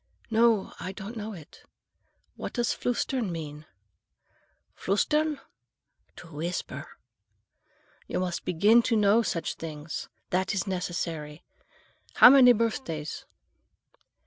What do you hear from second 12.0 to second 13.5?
How many birthdays?"